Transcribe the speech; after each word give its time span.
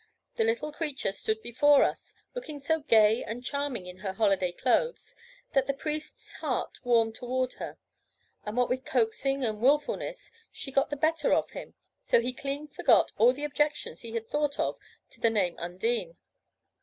The 0.35 0.43
little 0.43 0.71
creature 0.71 1.11
stood 1.11 1.43
before 1.43 1.83
us, 1.83 2.15
looking 2.33 2.59
so 2.59 2.79
gay 2.79 3.23
and 3.23 3.45
charming 3.45 3.85
in 3.85 3.97
her 3.97 4.13
holiday 4.13 4.51
clothes, 4.51 5.15
that 5.53 5.67
the 5.67 5.75
priest's 5.75 6.33
heart 6.37 6.71
warmed 6.83 7.13
toward 7.13 7.53
her; 7.61 7.77
and 8.43 8.57
what 8.57 8.67
with 8.67 8.83
coaxing 8.83 9.45
and 9.45 9.61
wilfulness, 9.61 10.31
she 10.51 10.71
got 10.71 10.89
the 10.89 10.95
better 10.97 11.35
of 11.35 11.51
him, 11.51 11.75
so 12.03 12.17
that 12.17 12.23
he 12.23 12.33
clean 12.33 12.67
forgot 12.67 13.11
all 13.19 13.31
the 13.31 13.43
objections 13.43 14.01
he 14.01 14.13
had 14.13 14.27
thought 14.27 14.57
of 14.59 14.79
to 15.11 15.19
the 15.21 15.29
name 15.29 15.55
Undine. 15.59 16.17